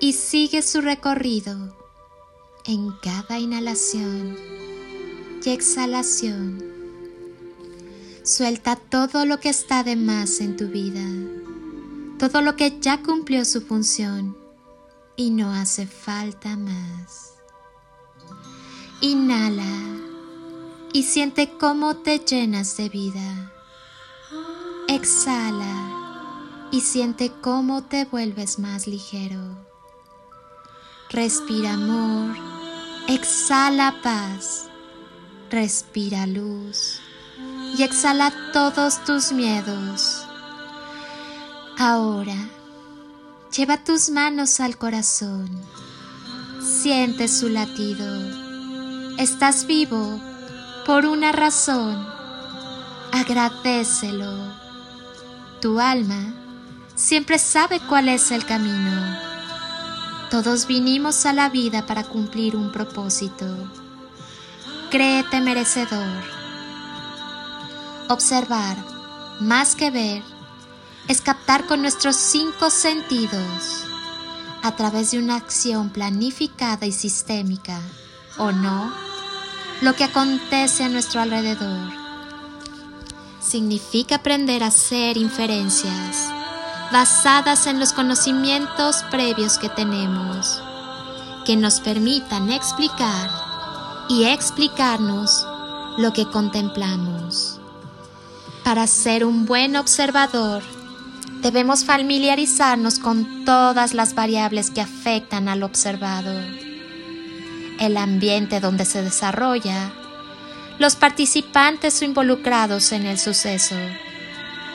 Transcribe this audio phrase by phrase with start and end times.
[0.00, 1.76] y sigue su recorrido
[2.64, 4.36] en cada inhalación
[5.44, 6.62] y exhalación.
[8.22, 11.04] Suelta todo lo que está de más en tu vida,
[12.18, 14.36] todo lo que ya cumplió su función
[15.16, 17.34] y no hace falta más.
[19.00, 19.64] Inhala
[20.92, 23.52] y siente cómo te llenas de vida.
[24.88, 29.67] Exhala y siente cómo te vuelves más ligero.
[31.10, 32.36] Respira amor,
[33.08, 34.66] exhala paz,
[35.50, 37.00] respira luz
[37.78, 40.22] y exhala todos tus miedos.
[41.78, 42.36] Ahora,
[43.56, 45.48] lleva tus manos al corazón,
[46.60, 49.16] siente su latido.
[49.16, 50.20] Estás vivo
[50.84, 52.06] por una razón,
[53.12, 54.52] agradecelo.
[55.62, 56.34] Tu alma
[56.94, 59.27] siempre sabe cuál es el camino
[60.30, 63.46] todos vinimos a la vida para cumplir un propósito.
[64.90, 66.22] Créete merecedor.
[68.08, 68.76] Observar,
[69.40, 70.22] más que ver,
[71.08, 73.84] es captar con nuestros cinco sentidos,
[74.62, 77.80] a través de una acción planificada y sistémica,
[78.36, 78.92] o no,
[79.80, 81.90] lo que acontece a nuestro alrededor.
[83.40, 86.37] Significa aprender a hacer inferencias
[86.92, 90.62] basadas en los conocimientos previos que tenemos,
[91.44, 93.30] que nos permitan explicar
[94.08, 95.46] y explicarnos
[95.98, 97.60] lo que contemplamos.
[98.64, 100.62] Para ser un buen observador,
[101.42, 106.32] debemos familiarizarnos con todas las variables que afectan al observado,
[107.80, 109.92] el ambiente donde se desarrolla,
[110.78, 113.76] los participantes involucrados en el suceso,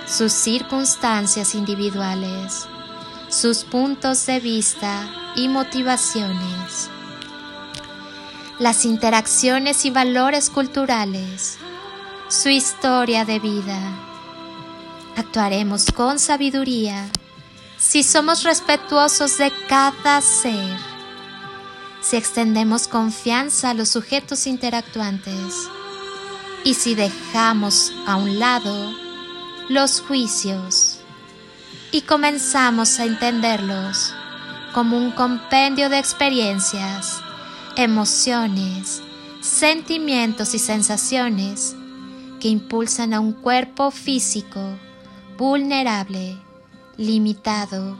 [0.07, 2.67] sus circunstancias individuales,
[3.29, 6.89] sus puntos de vista y motivaciones,
[8.59, 11.57] las interacciones y valores culturales,
[12.27, 13.79] su historia de vida.
[15.15, 17.09] Actuaremos con sabiduría
[17.77, 20.77] si somos respetuosos de cada ser,
[22.01, 25.69] si extendemos confianza a los sujetos interactuantes
[26.63, 29.02] y si dejamos a un lado
[29.69, 30.99] los juicios
[31.91, 34.13] y comenzamos a entenderlos
[34.73, 37.21] como un compendio de experiencias,
[37.77, 39.01] emociones,
[39.41, 41.75] sentimientos y sensaciones
[42.41, 44.59] que impulsan a un cuerpo físico
[45.37, 46.37] vulnerable,
[46.97, 47.97] limitado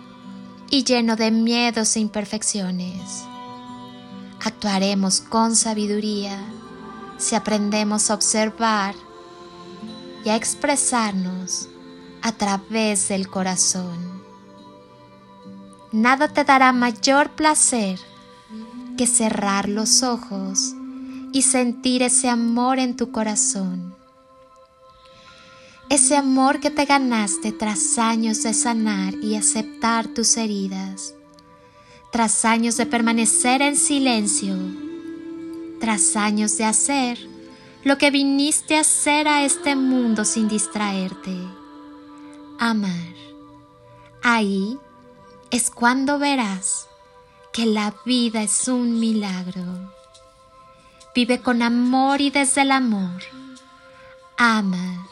[0.69, 3.23] y lleno de miedos e imperfecciones.
[4.44, 6.38] Actuaremos con sabiduría
[7.18, 8.96] si aprendemos a observar
[10.23, 11.69] y a expresarnos
[12.22, 14.23] a través del corazón.
[15.91, 18.00] Nada te dará mayor placer
[18.97, 20.73] que cerrar los ojos
[21.31, 23.95] y sentir ese amor en tu corazón.
[25.89, 31.13] Ese amor que te ganaste tras años de sanar y aceptar tus heridas,
[32.11, 34.55] tras años de permanecer en silencio,
[35.79, 37.32] tras años de hacer
[37.83, 41.38] lo que viniste a hacer a este mundo sin distraerte.
[42.59, 43.13] Amar.
[44.21, 44.79] Ahí
[45.51, 46.88] es cuando verás
[47.51, 49.93] que la vida es un milagro.
[51.13, 53.22] Vive con amor y desde el amor.
[54.38, 55.07] Ama.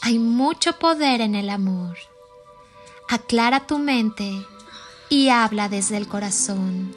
[0.00, 1.98] Hay mucho poder en el amor.
[3.08, 4.46] Aclara tu mente
[5.08, 6.94] y habla desde el corazón.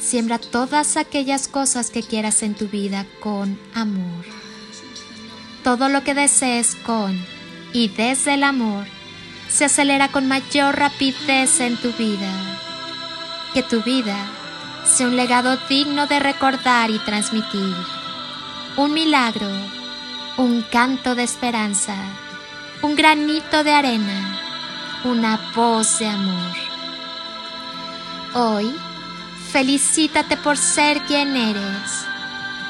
[0.00, 4.24] Siembra todas aquellas cosas que quieras en tu vida con amor.
[5.62, 7.22] Todo lo que desees con
[7.74, 8.86] y desde el amor
[9.48, 12.32] se acelera con mayor rapidez en tu vida.
[13.52, 14.16] Que tu vida
[14.84, 17.76] sea un legado digno de recordar y transmitir.
[18.76, 19.50] Un milagro,
[20.38, 21.94] un canto de esperanza,
[22.80, 24.40] un granito de arena,
[25.04, 26.56] una voz de amor.
[28.32, 28.74] Hoy,
[29.52, 32.06] Felicítate por ser quien eres,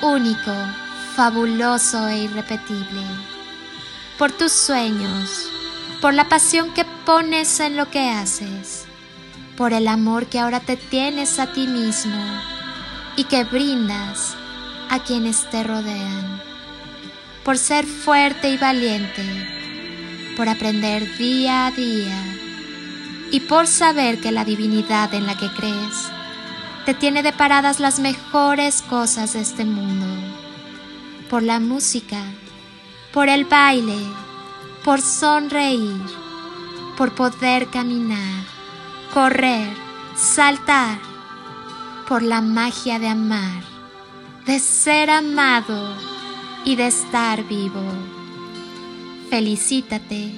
[0.00, 0.55] único,
[1.15, 3.03] fabuloso e irrepetible.
[4.17, 5.47] Por tus sueños,
[6.00, 8.87] por la pasión que pones en lo que haces,
[9.59, 12.25] por el amor que ahora te tienes a ti mismo
[13.15, 14.35] y que brindas
[14.88, 16.41] a quienes te rodean,
[17.44, 22.25] por ser fuerte y valiente, por aprender día a día
[23.31, 26.11] y por saber que la divinidad en la que crees
[26.90, 30.06] te tiene deparadas las mejores cosas de este mundo,
[31.28, 32.20] por la música,
[33.12, 33.96] por el baile,
[34.82, 36.02] por sonreír,
[36.96, 38.42] por poder caminar,
[39.14, 39.69] correr,
[40.16, 40.98] saltar,
[42.08, 43.62] por la magia de amar,
[44.44, 45.94] de ser amado
[46.64, 47.84] y de estar vivo.
[49.28, 50.32] Felicítate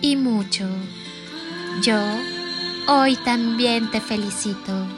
[0.00, 0.64] y mucho.
[1.82, 1.98] Yo
[2.86, 4.97] hoy también te felicito.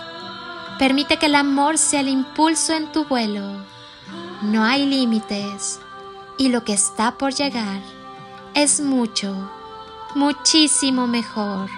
[0.81, 3.43] Permite que el amor sea el impulso en tu vuelo.
[4.41, 5.79] No hay límites
[6.39, 7.83] y lo que está por llegar
[8.55, 9.51] es mucho
[10.15, 11.69] muchísimo mejor.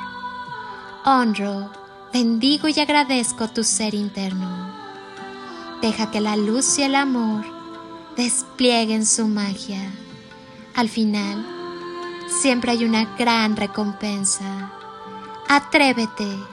[1.03, 1.69] Honro,
[2.13, 4.73] bendigo y agradezco tu ser interno.
[5.81, 7.44] Deja que la luz y el amor
[8.15, 9.91] desplieguen su magia.
[10.75, 11.45] Al final,
[12.41, 14.71] siempre hay una gran recompensa.
[15.49, 16.52] Atrévete.